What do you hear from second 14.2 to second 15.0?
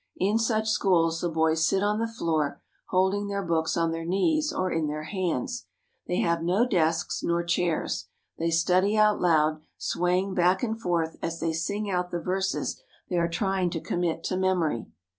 to memory.